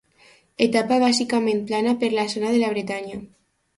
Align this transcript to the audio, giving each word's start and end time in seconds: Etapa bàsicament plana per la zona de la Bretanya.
Etapa 0.65 0.97
bàsicament 1.03 1.61
plana 1.73 1.93
per 2.05 2.11
la 2.15 2.25
zona 2.33 2.55
de 2.57 2.63
la 2.65 2.73
Bretanya. 2.77 3.21